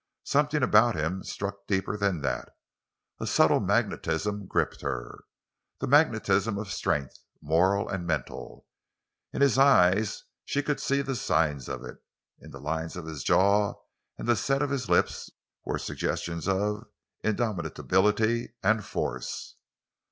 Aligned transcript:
Something 0.23 0.63
about 0.63 0.95
him 0.95 1.21
struck 1.21 1.67
deeper 1.67 1.95
than 1.95 2.21
that. 2.21 2.49
A 3.19 3.27
subtle 3.27 3.59
magnetism 3.59 4.47
gripped 4.47 4.81
her—the 4.81 5.85
magnetism 5.85 6.57
of 6.57 6.71
strength, 6.71 7.17
moral 7.39 7.87
and 7.87 8.07
mental. 8.07 8.65
In 9.31 9.41
his 9.43 9.59
eyes 9.59 10.23
she 10.43 10.63
could 10.63 10.79
see 10.79 11.03
the 11.03 11.15
signs 11.15 11.69
of 11.69 11.83
it; 11.83 11.97
in 12.39 12.49
the 12.49 12.59
lines 12.59 12.95
of 12.95 13.05
his 13.05 13.23
jaw 13.23 13.75
and 14.17 14.27
the 14.27 14.35
set 14.35 14.63
of 14.63 14.71
his 14.71 14.89
lips 14.89 15.29
were 15.65 15.77
suggestions 15.77 16.47
of 16.47 16.87
indomitability 17.23 18.55
and 18.63 18.83
force. 18.83 19.55